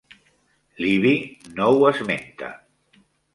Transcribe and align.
Livy 0.85 1.11
no 1.59 1.67
ho 1.75 1.85
esmenta. 1.91 2.51